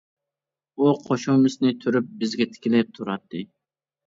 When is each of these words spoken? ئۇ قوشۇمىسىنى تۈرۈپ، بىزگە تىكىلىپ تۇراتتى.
ئۇ 0.85 0.93
قوشۇمىسىنى 1.09 1.73
تۈرۈپ، 1.83 2.09
بىزگە 2.25 2.49
تىكىلىپ 2.57 2.91
تۇراتتى. 2.97 3.45